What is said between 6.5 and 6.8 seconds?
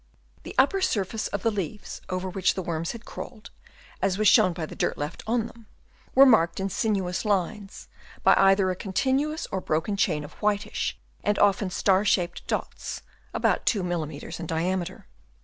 in